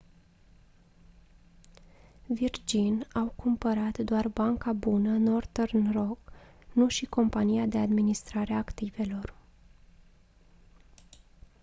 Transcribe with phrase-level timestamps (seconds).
[2.27, 6.31] virgin au cumpărat doar banca bună northern rock
[6.73, 9.33] nu și compania de administrare a activelor